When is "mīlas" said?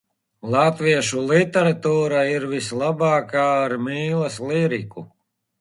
3.91-4.43